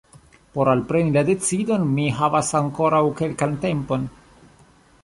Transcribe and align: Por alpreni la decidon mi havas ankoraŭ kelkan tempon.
Por 0.53 0.69
alpreni 0.71 1.13
la 1.17 1.23
decidon 1.27 1.85
mi 1.99 2.09
havas 2.21 2.51
ankoraŭ 2.61 3.05
kelkan 3.21 3.55
tempon. 3.69 4.11